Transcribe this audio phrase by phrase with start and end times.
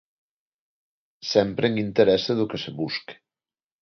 [1.31, 3.13] Sempre en interese do que se busque.